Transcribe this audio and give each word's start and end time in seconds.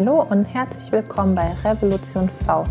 Hallo 0.00 0.24
und 0.30 0.44
herzlich 0.44 0.92
willkommen 0.92 1.34
bei 1.34 1.50
Revolution 1.64 2.30
V, 2.46 2.62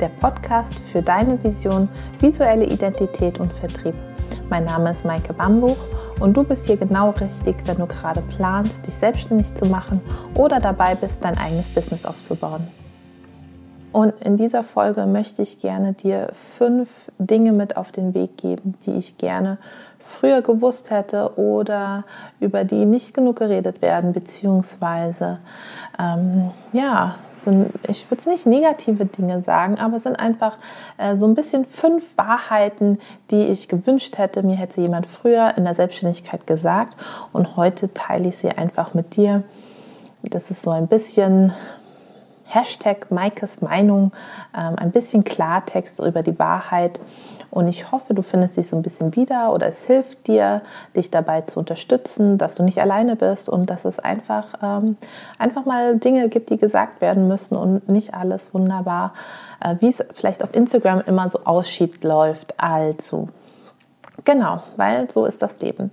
der 0.00 0.08
Podcast 0.08 0.72
für 0.90 1.02
deine 1.02 1.44
Vision, 1.44 1.90
visuelle 2.20 2.64
Identität 2.64 3.38
und 3.38 3.52
Vertrieb. 3.52 3.92
Mein 4.48 4.64
Name 4.64 4.92
ist 4.92 5.04
Maike 5.04 5.34
Bambuch 5.34 5.76
und 6.20 6.34
du 6.34 6.42
bist 6.42 6.64
hier 6.64 6.78
genau 6.78 7.10
richtig, 7.10 7.56
wenn 7.66 7.76
du 7.76 7.86
gerade 7.86 8.22
planst, 8.34 8.86
dich 8.86 8.94
selbstständig 8.94 9.54
zu 9.56 9.66
machen 9.66 10.00
oder 10.34 10.58
dabei 10.58 10.94
bist, 10.94 11.22
dein 11.22 11.36
eigenes 11.36 11.68
Business 11.68 12.06
aufzubauen. 12.06 12.66
Und 13.92 14.14
in 14.24 14.38
dieser 14.38 14.64
Folge 14.64 15.04
möchte 15.04 15.42
ich 15.42 15.58
gerne 15.58 15.92
dir 15.92 16.30
fünf 16.56 16.88
Dinge 17.18 17.52
mit 17.52 17.76
auf 17.76 17.92
den 17.92 18.14
Weg 18.14 18.38
geben, 18.38 18.74
die 18.86 18.92
ich 18.92 19.18
gerne 19.18 19.58
früher 20.04 20.42
gewusst 20.42 20.90
hätte 20.90 21.38
oder 21.38 22.04
über 22.40 22.64
die 22.64 22.84
nicht 22.84 23.14
genug 23.14 23.36
geredet 23.36 23.82
werden, 23.82 24.12
beziehungsweise 24.12 25.38
ähm, 25.98 26.50
ja, 26.72 27.16
sind, 27.34 27.72
ich 27.88 28.10
würde 28.10 28.20
es 28.20 28.26
nicht 28.26 28.46
negative 28.46 29.06
Dinge 29.06 29.40
sagen, 29.40 29.78
aber 29.78 29.96
es 29.96 30.02
sind 30.02 30.18
einfach 30.18 30.58
äh, 30.98 31.16
so 31.16 31.26
ein 31.26 31.34
bisschen 31.34 31.64
fünf 31.64 32.04
Wahrheiten, 32.16 32.98
die 33.30 33.46
ich 33.46 33.68
gewünscht 33.68 34.18
hätte, 34.18 34.42
mir 34.42 34.56
hätte 34.56 34.80
jemand 34.80 35.06
früher 35.06 35.54
in 35.56 35.64
der 35.64 35.74
Selbstständigkeit 35.74 36.46
gesagt 36.46 36.96
und 37.32 37.56
heute 37.56 37.92
teile 37.94 38.28
ich 38.28 38.36
sie 38.36 38.50
einfach 38.50 38.94
mit 38.94 39.16
dir. 39.16 39.42
Das 40.22 40.50
ist 40.50 40.62
so 40.62 40.70
ein 40.70 40.86
bisschen 40.86 41.52
Hashtag 42.44 43.10
Maikes 43.10 43.60
Meinung, 43.60 44.12
ähm, 44.56 44.74
ein 44.76 44.90
bisschen 44.90 45.24
Klartext 45.24 46.00
über 46.00 46.22
die 46.22 46.38
Wahrheit 46.38 47.00
und 47.50 47.66
ich 47.68 47.90
hoffe, 47.90 48.14
du 48.14 48.22
findest 48.22 48.56
dich 48.56 48.68
so 48.68 48.76
ein 48.76 48.82
bisschen 48.82 49.16
wieder 49.16 49.52
oder 49.52 49.66
es 49.66 49.84
hilft 49.84 50.26
dir, 50.26 50.62
dich 50.94 51.10
dabei 51.10 51.42
zu 51.42 51.58
unterstützen, 51.58 52.38
dass 52.38 52.54
du 52.54 52.62
nicht 52.62 52.80
alleine 52.80 53.16
bist 53.16 53.48
und 53.48 53.68
dass 53.68 53.84
es 53.84 53.98
einfach, 53.98 54.46
ähm, 54.62 54.96
einfach 55.38 55.64
mal 55.64 55.96
Dinge 55.98 56.28
gibt, 56.28 56.50
die 56.50 56.58
gesagt 56.58 57.00
werden 57.00 57.26
müssen 57.26 57.56
und 57.56 57.88
nicht 57.88 58.14
alles 58.14 58.54
wunderbar, 58.54 59.14
äh, 59.60 59.74
wie 59.80 59.88
es 59.88 60.04
vielleicht 60.12 60.44
auf 60.44 60.54
Instagram 60.54 61.02
immer 61.06 61.28
so 61.28 61.40
aussieht, 61.44 62.04
läuft. 62.04 62.54
Also, 62.58 63.28
genau, 64.24 64.62
weil 64.76 65.10
so 65.10 65.26
ist 65.26 65.42
das 65.42 65.58
Leben. 65.60 65.90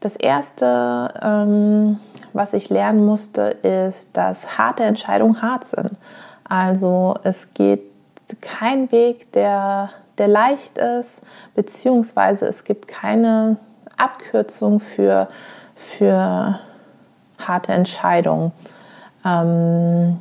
Das 0.00 0.16
erste, 0.16 1.14
ähm, 1.22 1.98
was 2.32 2.52
ich 2.52 2.68
lernen 2.70 3.04
musste, 3.04 3.42
ist, 3.62 4.16
dass 4.16 4.58
harte 4.58 4.82
Entscheidungen 4.84 5.40
hart 5.42 5.64
sind. 5.64 5.92
Also 6.44 7.16
es 7.22 7.52
geht 7.54 7.82
kein 8.40 8.90
Weg, 8.92 9.32
der 9.32 9.90
der 10.20 10.28
leicht 10.28 10.76
ist, 10.76 11.22
beziehungsweise 11.54 12.46
es 12.46 12.64
gibt 12.64 12.86
keine 12.86 13.56
Abkürzung 13.96 14.78
für, 14.78 15.28
für 15.74 16.60
harte 17.38 17.72
Entscheidungen. 17.72 18.52
Ähm, 19.24 20.20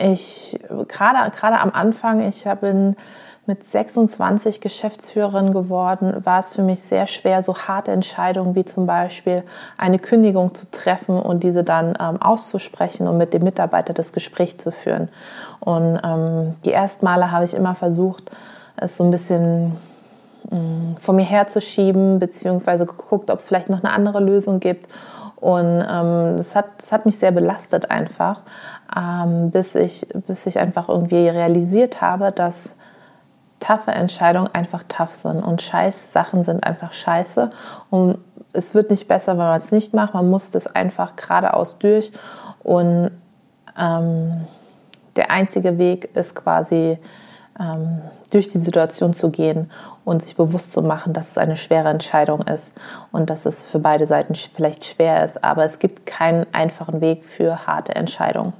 ich 0.00 0.58
gerade 0.88 1.30
gerade 1.30 1.60
am 1.60 1.70
Anfang, 1.72 2.26
ich 2.26 2.46
habe 2.46 2.94
mit 3.48 3.66
26 3.66 4.60
Geschäftsführerin 4.60 5.52
geworden, 5.52 6.14
war 6.24 6.38
es 6.38 6.52
für 6.52 6.60
mich 6.62 6.82
sehr 6.82 7.06
schwer, 7.06 7.42
so 7.42 7.56
harte 7.56 7.90
Entscheidungen 7.92 8.54
wie 8.54 8.66
zum 8.66 8.86
Beispiel 8.86 9.42
eine 9.78 9.98
Kündigung 9.98 10.54
zu 10.54 10.70
treffen 10.70 11.18
und 11.18 11.42
diese 11.42 11.64
dann 11.64 11.96
ähm, 11.98 12.20
auszusprechen 12.20 13.08
und 13.08 13.16
mit 13.16 13.32
dem 13.32 13.44
Mitarbeiter 13.44 13.94
das 13.94 14.12
Gespräch 14.12 14.60
zu 14.60 14.70
führen. 14.70 15.08
Und 15.60 15.98
ähm, 16.04 16.56
die 16.66 16.72
ersten 16.72 17.06
Male 17.06 17.32
habe 17.32 17.46
ich 17.46 17.54
immer 17.54 17.74
versucht, 17.74 18.30
es 18.76 18.98
so 18.98 19.04
ein 19.04 19.10
bisschen 19.10 19.78
ähm, 20.52 20.96
vor 21.00 21.14
mir 21.14 21.24
herzuschieben, 21.24 22.18
beziehungsweise 22.18 22.84
geguckt, 22.84 23.30
ob 23.30 23.38
es 23.38 23.46
vielleicht 23.46 23.70
noch 23.70 23.82
eine 23.82 23.92
andere 23.92 24.20
Lösung 24.20 24.60
gibt. 24.60 24.88
Und 25.40 25.84
ähm, 25.88 26.36
das, 26.36 26.56
hat, 26.56 26.66
das 26.78 26.90
hat 26.90 27.06
mich 27.06 27.18
sehr 27.18 27.30
belastet 27.30 27.90
einfach, 27.90 28.42
ähm, 28.96 29.50
bis, 29.50 29.76
ich, 29.76 30.08
bis 30.26 30.46
ich 30.46 30.58
einfach 30.58 30.88
irgendwie 30.88 31.28
realisiert 31.28 32.00
habe, 32.00 32.32
dass 32.32 32.74
taffe 33.60 33.92
Entscheidungen 33.92 34.48
einfach 34.52 34.82
tough 34.84 35.12
sind 35.12 35.42
und 35.42 35.62
scheiß 35.62 36.12
Sachen 36.12 36.44
sind 36.44 36.64
einfach 36.64 36.92
scheiße. 36.92 37.50
Und 37.90 38.18
es 38.52 38.74
wird 38.74 38.90
nicht 38.90 39.06
besser, 39.06 39.32
wenn 39.32 39.46
man 39.46 39.60
es 39.60 39.72
nicht 39.72 39.94
macht. 39.94 40.14
Man 40.14 40.28
muss 40.28 40.50
das 40.50 40.66
einfach 40.66 41.16
geradeaus 41.16 41.78
durch. 41.78 42.12
Und 42.62 43.10
ähm, 43.78 44.46
der 45.16 45.30
einzige 45.30 45.78
Weg 45.78 46.16
ist 46.16 46.34
quasi 46.34 46.98
ähm, 47.60 48.00
durch 48.30 48.48
die 48.48 48.58
Situation 48.58 49.12
zu 49.12 49.30
gehen 49.30 49.70
und 50.08 50.22
sich 50.22 50.36
bewusst 50.36 50.72
zu 50.72 50.80
machen, 50.80 51.12
dass 51.12 51.32
es 51.32 51.38
eine 51.38 51.56
schwere 51.56 51.90
Entscheidung 51.90 52.42
ist 52.42 52.72
und 53.12 53.28
dass 53.28 53.44
es 53.44 53.62
für 53.62 53.78
beide 53.78 54.06
Seiten 54.06 54.34
vielleicht 54.34 54.84
schwer 54.84 55.24
ist, 55.24 55.44
aber 55.44 55.64
es 55.64 55.78
gibt 55.78 56.06
keinen 56.06 56.46
einfachen 56.52 57.00
Weg 57.00 57.24
für 57.24 57.66
harte 57.66 57.94
Entscheidungen. 57.94 58.54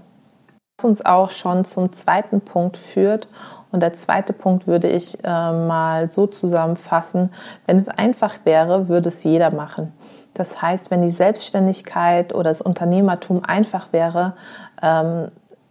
Was 0.78 0.84
uns 0.84 1.04
auch 1.04 1.30
schon 1.30 1.64
zum 1.64 1.90
zweiten 1.92 2.42
Punkt 2.42 2.76
führt 2.76 3.28
und 3.72 3.80
der 3.80 3.94
zweite 3.94 4.32
Punkt 4.34 4.66
würde 4.66 4.88
ich 4.88 5.24
äh, 5.24 5.26
mal 5.26 6.10
so 6.10 6.26
zusammenfassen, 6.26 7.30
wenn 7.66 7.78
es 7.78 7.88
einfach 7.88 8.34
wäre, 8.44 8.88
würde 8.88 9.08
es 9.08 9.24
jeder 9.24 9.50
machen. 9.50 9.92
Das 10.34 10.60
heißt, 10.60 10.90
wenn 10.90 11.02
die 11.02 11.10
Selbstständigkeit 11.10 12.34
oder 12.34 12.50
das 12.50 12.60
Unternehmertum 12.60 13.42
einfach 13.44 13.92
wäre, 13.92 14.34
ähm, 14.82 15.28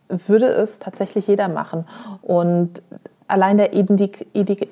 würde 0.09 0.47
es 0.47 0.79
tatsächlich 0.79 1.27
jeder 1.27 1.47
machen. 1.47 1.85
Und 2.21 2.81
allein 3.27 3.57
der, 3.57 3.73
Identik, 3.73 4.27
Identik, 4.33 4.69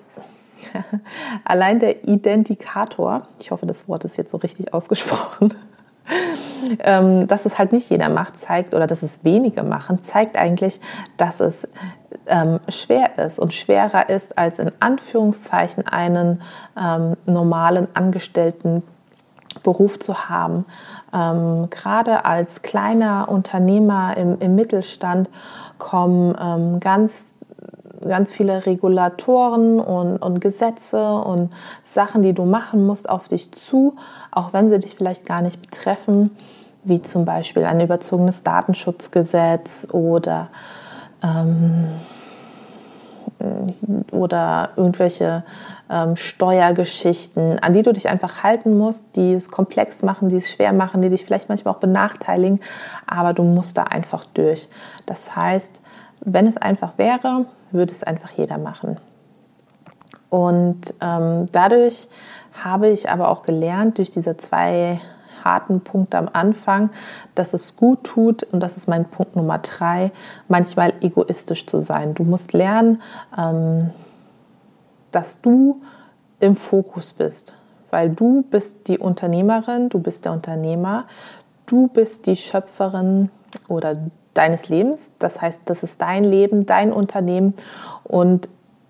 allein 1.45 1.79
der 1.79 2.07
Identikator, 2.07 3.27
ich 3.39 3.51
hoffe, 3.51 3.65
das 3.65 3.87
Wort 3.87 4.03
ist 4.05 4.17
jetzt 4.17 4.31
so 4.31 4.37
richtig 4.37 4.73
ausgesprochen, 4.73 5.53
ähm, 6.79 7.27
dass 7.27 7.45
es 7.45 7.57
halt 7.57 7.71
nicht 7.71 7.89
jeder 7.89 8.09
macht, 8.09 8.39
zeigt 8.39 8.73
oder 8.73 8.87
dass 8.87 9.03
es 9.03 9.23
wenige 9.23 9.63
machen, 9.63 10.01
zeigt 10.03 10.37
eigentlich, 10.37 10.79
dass 11.17 11.39
es 11.39 11.67
ähm, 12.27 12.59
schwer 12.69 13.17
ist 13.19 13.39
und 13.39 13.53
schwerer 13.53 14.09
ist, 14.09 14.37
als 14.37 14.59
in 14.59 14.71
Anführungszeichen 14.79 15.87
einen 15.87 16.41
ähm, 16.79 17.15
normalen 17.25 17.87
Angestellten 17.93 18.83
Beruf 19.63 19.99
zu 19.99 20.29
haben. 20.29 20.65
Ähm, 21.13 21.69
gerade 21.69 22.25
als 22.25 22.61
kleiner 22.61 23.29
Unternehmer 23.29 24.17
im, 24.17 24.37
im 24.39 24.55
Mittelstand 24.55 25.29
kommen 25.77 26.35
ähm, 26.39 26.79
ganz 26.79 27.33
ganz 28.07 28.31
viele 28.31 28.65
Regulatoren 28.65 29.79
und, 29.79 30.17
und 30.17 30.41
Gesetze 30.41 31.13
und 31.15 31.51
Sachen, 31.83 32.21
die 32.21 32.33
du 32.33 32.45
machen 32.45 32.85
musst, 32.85 33.09
auf 33.09 33.27
dich 33.27 33.51
zu, 33.51 33.95
auch 34.31 34.53
wenn 34.53 34.69
sie 34.69 34.79
dich 34.79 34.95
vielleicht 34.95 35.25
gar 35.25 35.41
nicht 35.41 35.61
betreffen, 35.61 36.31
wie 36.83 37.01
zum 37.01 37.25
Beispiel 37.25 37.65
ein 37.65 37.81
überzogenes 37.81 38.43
Datenschutzgesetz 38.43 39.87
oder 39.91 40.49
ähm, 41.23 41.87
oder 44.11 44.69
irgendwelche 44.75 45.43
ähm, 45.89 46.15
Steuergeschichten, 46.15 47.59
an 47.59 47.73
die 47.73 47.83
du 47.83 47.93
dich 47.93 48.07
einfach 48.07 48.43
halten 48.43 48.77
musst, 48.77 49.15
die 49.15 49.33
es 49.33 49.49
komplex 49.49 50.03
machen, 50.03 50.29
die 50.29 50.37
es 50.37 50.51
schwer 50.51 50.73
machen, 50.73 51.01
die 51.01 51.09
dich 51.09 51.25
vielleicht 51.25 51.49
manchmal 51.49 51.73
auch 51.73 51.79
benachteiligen, 51.79 52.59
aber 53.05 53.33
du 53.33 53.43
musst 53.43 53.77
da 53.77 53.83
einfach 53.83 54.25
durch. 54.33 54.69
Das 55.05 55.35
heißt, 55.35 55.81
wenn 56.25 56.47
es 56.47 56.57
einfach 56.57 56.97
wäre, 56.97 57.45
würde 57.71 57.93
es 57.93 58.03
einfach 58.03 58.31
jeder 58.31 58.57
machen. 58.57 58.97
Und 60.29 60.93
ähm, 61.01 61.45
dadurch 61.51 62.07
habe 62.63 62.89
ich 62.89 63.09
aber 63.09 63.29
auch 63.29 63.43
gelernt, 63.43 63.99
durch 63.99 64.11
diese 64.11 64.35
zwei 64.37 64.99
harten 65.43 65.81
Punkte 65.81 66.17
am 66.17 66.29
Anfang, 66.33 66.89
dass 67.35 67.53
es 67.53 67.77
gut 67.77 68.03
tut, 68.03 68.43
und 68.43 68.59
das 68.59 68.75
ist 68.75 68.87
mein 68.87 69.05
Punkt 69.05 69.35
Nummer 69.35 69.59
drei, 69.59 70.11
manchmal 70.47 70.93
egoistisch 71.01 71.67
zu 71.67 71.81
sein. 71.81 72.15
Du 72.15 72.23
musst 72.23 72.53
lernen, 72.53 73.01
ähm, 73.37 73.91
dass 75.11 75.39
du 75.41 75.81
im 76.39 76.55
Fokus 76.55 77.13
bist, 77.13 77.53
weil 77.91 78.09
du 78.09 78.43
bist 78.49 78.87
die 78.87 78.97
Unternehmerin, 78.97 79.89
du 79.89 79.99
bist 79.99 80.25
der 80.25 80.31
Unternehmer, 80.31 81.05
du 81.67 81.87
bist 81.87 82.25
die 82.25 82.35
Schöpferin 82.35 83.29
oder 83.67 83.95
deines 84.35 84.69
Lebens. 84.69 85.09
Das 85.17 85.41
heißt, 85.41 85.59
das 85.65 85.81
ist 85.81 86.01
dein 86.01 86.23
Leben, 86.23 86.65
dein 86.67 86.93
Unternehmen 86.93 87.55
und 88.03 88.49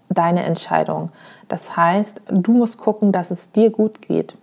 deine 0.10 0.44
Entscheidung. 0.44 1.12
Das 1.48 1.78
heißt, 1.78 2.22
du 2.30 2.52
musst 2.52 2.78
gucken, 2.78 3.12
dass 3.12 3.32
es 3.32 3.52
dir 3.52 3.70
gut 3.70 4.02
geht. 4.02 4.38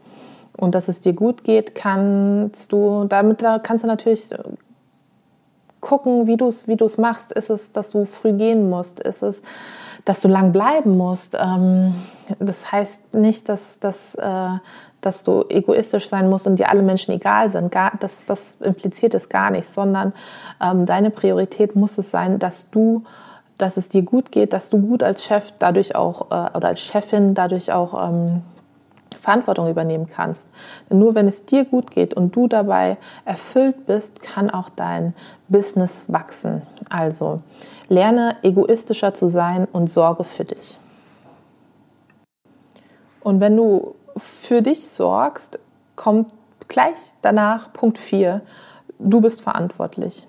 Und 0.56 0.74
dass 0.74 0.88
es 0.88 1.00
dir 1.00 1.12
gut 1.12 1.44
geht, 1.44 1.74
kannst 1.74 2.72
du, 2.72 3.04
damit 3.04 3.44
kannst 3.62 3.84
du 3.84 3.88
natürlich 3.88 4.28
gucken, 5.80 6.26
wie 6.26 6.36
du 6.36 6.48
es 6.48 6.68
wie 6.68 6.76
machst. 7.00 7.32
Ist 7.32 7.50
es, 7.50 7.72
dass 7.72 7.90
du 7.90 8.06
früh 8.06 8.32
gehen 8.32 8.70
musst? 8.70 9.00
Ist 9.00 9.22
es, 9.22 9.42
dass 10.04 10.20
du 10.20 10.28
lang 10.28 10.52
bleiben 10.52 10.96
musst? 10.96 11.36
Ähm, 11.38 11.94
das 12.38 12.70
heißt 12.70 13.14
nicht, 13.14 13.48
dass, 13.48 13.78
dass, 13.80 14.14
äh, 14.14 14.58
dass 15.02 15.24
du 15.24 15.44
egoistisch 15.48 16.08
sein 16.08 16.30
musst 16.30 16.46
und 16.46 16.58
dir 16.58 16.70
alle 16.70 16.82
Menschen 16.82 17.12
egal 17.12 17.50
sind. 17.50 17.70
Gar, 17.70 17.92
das, 18.00 18.24
das 18.24 18.56
impliziert 18.60 19.14
es 19.14 19.28
gar 19.28 19.50
nicht, 19.50 19.68
sondern 19.68 20.14
ähm, 20.60 20.86
deine 20.86 21.10
Priorität 21.10 21.76
muss 21.76 21.98
es 21.98 22.10
sein, 22.10 22.38
dass 22.38 22.70
du 22.70 23.04
dass 23.58 23.76
es 23.76 23.88
dir 23.88 24.02
gut 24.02 24.32
geht, 24.32 24.52
dass 24.54 24.70
du 24.70 24.78
gut 24.80 25.04
als 25.04 25.24
Chef 25.24 25.52
dadurch 25.60 25.94
auch 25.94 26.32
äh, 26.32 26.56
oder 26.56 26.68
als 26.68 26.80
Chefin 26.80 27.34
dadurch 27.34 27.70
auch 27.70 28.08
ähm, 28.08 28.42
Verantwortung 29.20 29.68
übernehmen 29.68 30.08
kannst. 30.08 30.48
Denn 30.90 30.98
nur 30.98 31.14
wenn 31.14 31.28
es 31.28 31.44
dir 31.44 31.64
gut 31.64 31.92
geht 31.92 32.12
und 32.12 32.34
du 32.34 32.48
dabei 32.48 32.96
erfüllt 33.24 33.86
bist, 33.86 34.20
kann 34.20 34.50
auch 34.50 34.68
dein 34.68 35.14
Business 35.48 36.04
wachsen. 36.08 36.62
Also 36.90 37.40
lerne 37.88 38.36
egoistischer 38.42 39.14
zu 39.14 39.28
sein 39.28 39.68
und 39.72 39.88
sorge 39.88 40.24
für 40.24 40.44
dich. 40.44 40.76
Und 43.20 43.38
wenn 43.38 43.56
du 43.56 43.94
für 44.16 44.62
dich 44.62 44.88
sorgst, 44.88 45.58
kommt 45.96 46.32
gleich 46.68 46.98
danach 47.22 47.72
Punkt 47.72 47.98
4. 47.98 48.42
Du 48.98 49.20
bist 49.20 49.40
verantwortlich. 49.40 50.26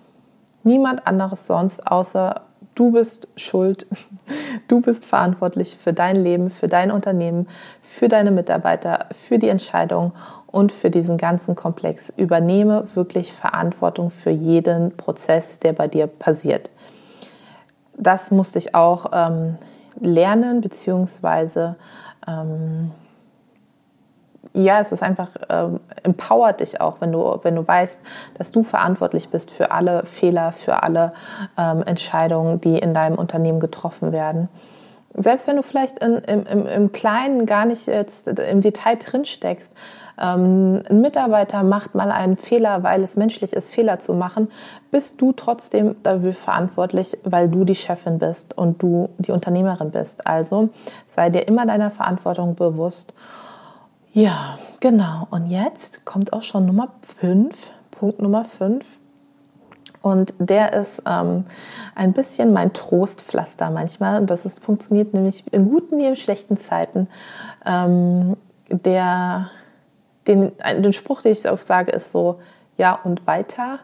Niemand 0.63 1.05
anderes 1.07 1.47
sonst 1.47 1.85
außer 1.85 2.41
du 2.75 2.91
bist 2.91 3.27
schuld. 3.35 3.87
Du 4.69 4.79
bist 4.79 5.05
verantwortlich 5.05 5.75
für 5.77 5.91
dein 5.91 6.15
Leben, 6.15 6.49
für 6.49 6.67
dein 6.67 6.89
Unternehmen, 6.89 7.47
für 7.81 8.07
deine 8.07 8.31
Mitarbeiter, 8.31 9.07
für 9.11 9.37
die 9.37 9.49
Entscheidung 9.49 10.13
und 10.47 10.71
für 10.71 10.89
diesen 10.89 11.17
ganzen 11.17 11.55
Komplex. 11.55 12.11
Übernehme 12.15 12.87
wirklich 12.95 13.33
Verantwortung 13.33 14.09
für 14.09 14.29
jeden 14.29 14.95
Prozess, 14.95 15.59
der 15.59 15.73
bei 15.73 15.87
dir 15.87 16.07
passiert. 16.07 16.69
Das 17.97 18.31
musste 18.31 18.57
ich 18.57 18.73
auch 18.73 19.07
ähm, 19.11 19.57
lernen, 19.99 20.61
beziehungsweise 20.61 21.75
ähm, 22.25 22.91
ja, 24.53 24.79
es 24.79 24.91
ist 24.91 25.01
einfach 25.01 25.29
ähm, 25.49 25.79
empowert 26.03 26.59
dich 26.59 26.79
auch, 26.79 26.97
wenn 26.99 27.11
du, 27.11 27.39
wenn 27.43 27.55
du 27.55 27.67
weißt, 27.67 27.99
dass 28.37 28.51
du 28.51 28.63
verantwortlich 28.63 29.29
bist 29.29 29.51
für 29.51 29.71
alle 29.71 30.05
Fehler, 30.05 30.51
für 30.51 30.83
alle 30.83 31.13
ähm, 31.57 31.83
Entscheidungen, 31.83 32.61
die 32.61 32.77
in 32.77 32.93
deinem 32.93 33.17
Unternehmen 33.17 33.59
getroffen 33.59 34.11
werden. 34.11 34.49
Selbst 35.15 35.47
wenn 35.47 35.57
du 35.57 35.63
vielleicht 35.63 36.03
in, 36.03 36.17
im, 36.17 36.45
im, 36.45 36.67
im 36.67 36.91
Kleinen 36.91 37.45
gar 37.45 37.65
nicht 37.65 37.87
jetzt 37.87 38.27
im 38.27 38.61
Detail 38.61 38.95
drin 38.95 39.25
steckst, 39.25 39.73
ähm, 40.19 40.83
ein 40.89 41.01
Mitarbeiter 41.01 41.63
macht 41.63 41.95
mal 41.95 42.11
einen 42.11 42.37
Fehler, 42.37 42.83
weil 42.83 43.03
es 43.03 43.15
menschlich 43.15 43.53
ist, 43.53 43.69
Fehler 43.69 43.99
zu 43.99 44.13
machen, 44.13 44.51
bist 44.91 45.21
du 45.21 45.31
trotzdem 45.31 45.95
dafür 46.03 46.33
verantwortlich, 46.33 47.17
weil 47.23 47.49
du 47.49 47.63
die 47.63 47.75
Chefin 47.75 48.19
bist 48.19 48.55
und 48.57 48.81
du 48.81 49.09
die 49.17 49.31
Unternehmerin 49.31 49.91
bist. 49.91 50.25
Also 50.27 50.69
sei 51.07 51.29
dir 51.29 51.47
immer 51.47 51.65
deiner 51.65 51.91
Verantwortung 51.91 52.55
bewusst 52.55 53.13
ja, 54.13 54.59
genau. 54.79 55.27
Und 55.31 55.47
jetzt 55.47 56.05
kommt 56.05 56.33
auch 56.33 56.43
schon 56.43 56.65
Nummer 56.65 56.93
5, 57.19 57.71
Punkt 57.91 58.21
Nummer 58.21 58.45
5. 58.45 58.85
Und 60.01 60.33
der 60.37 60.73
ist 60.73 61.01
ähm, 61.07 61.45
ein 61.95 62.11
bisschen 62.11 62.51
mein 62.51 62.73
Trostpflaster 62.73 63.69
manchmal. 63.69 64.19
Und 64.19 64.29
das 64.29 64.45
ist, 64.45 64.59
funktioniert 64.59 65.13
nämlich 65.13 65.45
in 65.51 65.69
guten 65.69 65.97
wie 65.97 66.05
in 66.05 66.15
schlechten 66.15 66.57
Zeiten. 66.57 67.07
Ähm, 67.65 68.35
der, 68.69 69.49
den, 70.27 70.51
den 70.61 70.93
Spruch, 70.93 71.21
den 71.21 71.31
ich 71.31 71.49
oft 71.49 71.65
sage, 71.65 71.91
ist 71.91 72.11
so, 72.11 72.39
ja 72.77 72.99
und 73.03 73.25
weiter. 73.27 73.79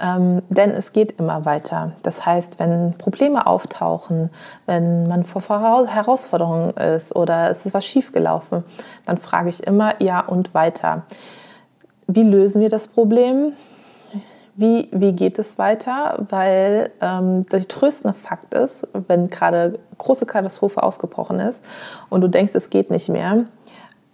Ähm, 0.00 0.42
denn 0.48 0.70
es 0.72 0.92
geht 0.92 1.18
immer 1.18 1.44
weiter. 1.44 1.92
Das 2.02 2.26
heißt, 2.26 2.58
wenn 2.58 2.94
Probleme 2.98 3.46
auftauchen, 3.46 4.30
wenn 4.66 5.06
man 5.06 5.24
vor 5.24 5.42
Herausforderungen 5.86 6.70
ist 6.70 7.14
oder 7.14 7.50
es 7.50 7.64
ist 7.64 7.74
was 7.74 7.86
schiefgelaufen, 7.86 8.64
dann 9.06 9.18
frage 9.18 9.50
ich 9.50 9.64
immer, 9.64 10.00
ja 10.02 10.20
und 10.20 10.52
weiter. 10.52 11.02
Wie 12.06 12.22
lösen 12.22 12.60
wir 12.60 12.68
das 12.68 12.88
Problem? 12.88 13.52
Wie, 14.56 14.88
wie 14.92 15.12
geht 15.12 15.38
es 15.38 15.58
weiter? 15.58 16.26
Weil 16.28 16.90
ähm, 17.00 17.44
der 17.46 17.66
tröstende 17.66 18.16
Fakt 18.16 18.54
ist, 18.54 18.86
wenn 19.08 19.28
gerade 19.28 19.78
große 19.98 20.26
Katastrophe 20.26 20.82
ausgebrochen 20.82 21.40
ist 21.40 21.64
und 22.08 22.20
du 22.20 22.28
denkst, 22.28 22.54
es 22.54 22.70
geht 22.70 22.90
nicht 22.90 23.08
mehr, 23.08 23.46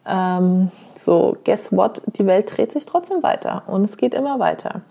ähm, 0.07 0.71
so, 0.99 1.37
guess 1.45 1.73
what? 1.73 2.03
Die 2.07 2.27
Welt 2.27 2.57
dreht 2.57 2.73
sich 2.73 2.87
trotzdem 2.87 3.23
weiter 3.23 3.63
und 3.67 3.85
es 3.85 3.97
geht 3.97 4.15
immer 4.15 4.39
weiter. 4.39 4.83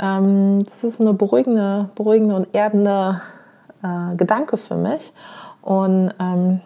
Ähm, 0.00 0.64
das 0.66 0.84
ist 0.84 1.00
eine 1.00 1.12
beruhigende, 1.12 1.90
beruhigende 1.94 2.34
und 2.34 2.54
erdende 2.54 3.20
äh, 3.82 4.16
Gedanke 4.16 4.56
für 4.56 4.76
mich. 4.76 5.12
Und 5.62 6.12
ähm, 6.18 6.60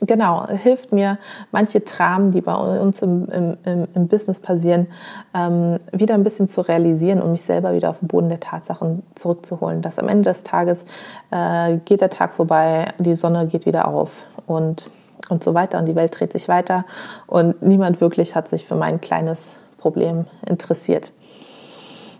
genau, 0.00 0.48
hilft 0.48 0.92
mir, 0.92 1.18
manche 1.52 1.80
Dramen, 1.80 2.30
die 2.30 2.40
bei 2.40 2.54
uns 2.54 3.02
im, 3.02 3.28
im, 3.64 3.88
im 3.94 4.08
Business 4.08 4.40
passieren, 4.40 4.86
ähm, 5.34 5.78
wieder 5.92 6.14
ein 6.14 6.24
bisschen 6.24 6.48
zu 6.48 6.62
realisieren 6.62 7.20
und 7.20 7.32
mich 7.32 7.42
selber 7.42 7.74
wieder 7.74 7.90
auf 7.90 7.98
den 7.98 8.08
Boden 8.08 8.28
der 8.28 8.40
Tatsachen 8.40 9.02
zurückzuholen. 9.14 9.82
Dass 9.82 9.98
am 9.98 10.08
Ende 10.08 10.30
des 10.30 10.44
Tages 10.44 10.86
äh, 11.30 11.76
geht 11.84 12.00
der 12.00 12.10
Tag 12.10 12.34
vorbei, 12.34 12.86
die 12.98 13.14
Sonne 13.14 13.46
geht 13.46 13.66
wieder 13.66 13.88
auf 13.88 14.10
und, 14.46 14.90
und 15.28 15.44
so 15.44 15.54
weiter 15.54 15.78
und 15.78 15.86
die 15.86 15.94
Welt 15.94 16.18
dreht 16.18 16.32
sich 16.32 16.48
weiter 16.48 16.84
und 17.26 17.62
niemand 17.62 18.00
wirklich 18.00 18.34
hat 18.34 18.48
sich 18.48 18.66
für 18.66 18.76
mein 18.76 19.00
kleines 19.00 19.52
Problem 19.78 20.26
interessiert. 20.46 21.12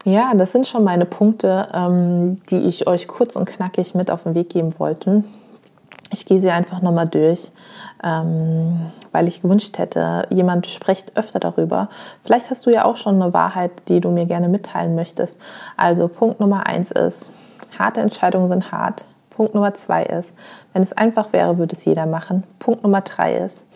Ja, 0.04 0.34
das 0.34 0.52
sind 0.52 0.66
schon 0.66 0.84
meine 0.84 1.06
Punkte, 1.06 1.68
ähm, 1.72 2.36
die 2.50 2.58
ich 2.58 2.86
euch 2.86 3.08
kurz 3.08 3.36
und 3.36 3.46
knackig 3.46 3.94
mit 3.94 4.10
auf 4.10 4.24
den 4.24 4.34
Weg 4.34 4.50
geben 4.50 4.74
wollte. 4.78 5.24
Ich 6.10 6.26
gehe 6.26 6.40
sie 6.40 6.50
einfach 6.50 6.82
nochmal 6.82 7.08
durch, 7.08 7.50
ähm, 8.02 8.92
weil 9.12 9.28
ich 9.28 9.40
gewünscht 9.40 9.78
hätte, 9.78 10.26
jemand 10.28 10.66
spricht 10.66 11.16
öfter 11.16 11.40
darüber. 11.40 11.88
Vielleicht 12.22 12.50
hast 12.50 12.66
du 12.66 12.70
ja 12.70 12.84
auch 12.84 12.96
schon 12.96 13.20
eine 13.20 13.32
Wahrheit, 13.32 13.88
die 13.88 14.00
du 14.00 14.10
mir 14.10 14.26
gerne 14.26 14.48
mitteilen 14.48 14.94
möchtest. 14.94 15.40
Also 15.78 16.06
Punkt 16.08 16.38
Nummer 16.38 16.66
eins 16.66 16.90
ist, 16.90 17.32
harte 17.78 18.02
Entscheidungen 18.02 18.48
sind 18.48 18.72
hart. 18.72 19.06
Punkt 19.30 19.54
Nummer 19.54 19.72
zwei 19.72 20.04
ist, 20.04 20.34
wenn 20.74 20.82
es 20.82 20.92
einfach 20.92 21.32
wäre, 21.32 21.56
würde 21.56 21.74
es 21.74 21.84
jeder 21.86 22.04
machen. 22.04 22.44
Punkt 22.58 22.82
Nummer 22.82 23.00
drei 23.00 23.36
ist, 23.38 23.66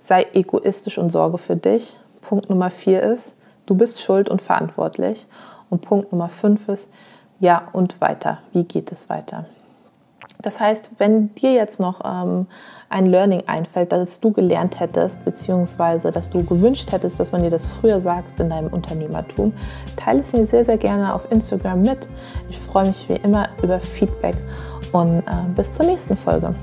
sei 0.00 0.26
egoistisch 0.32 0.96
und 0.96 1.10
sorge 1.10 1.36
für 1.36 1.56
dich. 1.56 1.98
Punkt 2.22 2.48
Nummer 2.48 2.70
vier 2.70 3.02
ist, 3.02 3.34
du 3.66 3.74
bist 3.74 4.00
schuld 4.00 4.30
und 4.30 4.40
verantwortlich. 4.40 5.26
Und 5.70 5.82
Punkt 5.82 6.12
Nummer 6.12 6.28
fünf 6.28 6.68
ist, 6.68 6.92
ja 7.40 7.68
und 7.72 8.00
weiter. 8.00 8.38
Wie 8.52 8.64
geht 8.64 8.92
es 8.92 9.08
weiter? 9.08 9.46
Das 10.42 10.60
heißt, 10.60 10.90
wenn 10.98 11.34
dir 11.34 11.52
jetzt 11.52 11.80
noch 11.80 12.00
ähm, 12.04 12.46
ein 12.88 13.06
Learning 13.06 13.44
einfällt, 13.46 13.92
das 13.92 14.20
du 14.20 14.32
gelernt 14.32 14.78
hättest, 14.80 15.24
beziehungsweise 15.24 16.10
dass 16.10 16.30
du 16.30 16.44
gewünscht 16.44 16.92
hättest, 16.92 17.18
dass 17.18 17.32
man 17.32 17.42
dir 17.42 17.50
das 17.50 17.66
früher 17.66 18.00
sagt 18.00 18.38
in 18.40 18.50
deinem 18.50 18.68
Unternehmertum, 18.68 19.52
teile 19.96 20.20
es 20.20 20.32
mir 20.32 20.46
sehr, 20.46 20.64
sehr 20.64 20.78
gerne 20.78 21.14
auf 21.14 21.30
Instagram 21.30 21.82
mit. 21.82 22.08
Ich 22.48 22.58
freue 22.58 22.88
mich 22.88 23.08
wie 23.08 23.14
immer 23.14 23.48
über 23.62 23.80
Feedback 23.80 24.36
und 24.92 25.18
äh, 25.20 25.22
bis 25.54 25.72
zur 25.74 25.86
nächsten 25.86 26.16
Folge. 26.16 26.54